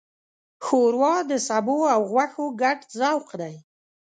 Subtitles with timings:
[0.65, 3.55] ښوروا د سبو او غوښو ګډ ذوق دی.